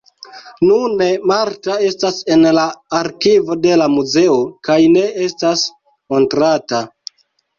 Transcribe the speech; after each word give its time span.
Nune, 0.67 1.09
Martha 1.31 1.75
estas 1.89 2.15
en 2.35 2.47
la 2.59 2.63
arkivo 3.01 3.57
de 3.67 3.77
la 3.81 3.89
muzeo 3.97 4.39
kaj 4.69 4.77
ne 4.95 5.05
estas 5.29 5.67
montrata. 6.15 6.81